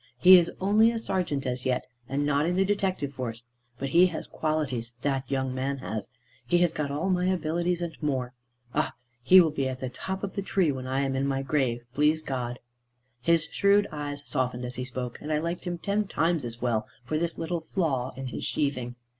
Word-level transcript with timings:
He 0.17 0.39
is 0.39 0.51
only 0.59 0.89
a 0.89 0.97
serjeant 0.97 1.45
as 1.45 1.63
yet, 1.63 1.85
and 2.09 2.25
not 2.25 2.47
in 2.47 2.55
the 2.55 2.65
detective 2.65 3.13
force; 3.13 3.43
but 3.77 3.89
he 3.89 4.07
has 4.07 4.25
qualities, 4.25 4.95
that 5.03 5.29
young 5.29 5.53
man 5.53 5.77
has, 5.77 6.07
he 6.47 6.57
has 6.57 6.71
got 6.71 6.89
all 6.89 7.11
my 7.11 7.27
abilities, 7.27 7.83
and 7.83 7.95
more! 8.01 8.33
Ah, 8.73 8.93
he 9.21 9.39
will 9.39 9.51
be 9.51 9.69
at 9.69 9.79
the 9.79 9.89
top 9.89 10.23
of 10.23 10.33
the 10.33 10.41
tree 10.41 10.71
when 10.71 10.87
I 10.87 11.01
am 11.01 11.15
in 11.15 11.27
my 11.27 11.43
grave, 11.43 11.83
please 11.93 12.23
God." 12.23 12.57
His 13.21 13.45
shrewd 13.51 13.85
eyes 13.91 14.23
softened 14.25 14.65
as 14.65 14.73
he 14.73 14.85
spoke, 14.85 15.21
and 15.21 15.31
I 15.31 15.37
liked 15.37 15.65
him 15.65 15.77
ten 15.77 16.07
times 16.07 16.45
as 16.45 16.59
well 16.59 16.87
for 17.05 17.19
this 17.19 17.37
little 17.37 17.67
flaw 17.75 18.11
in 18.17 18.25
his 18.25 18.43
sheathing. 18.43 18.95